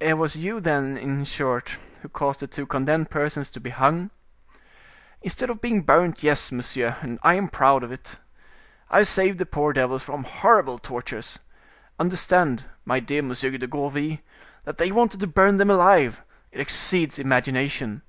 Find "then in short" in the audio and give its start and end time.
0.60-1.76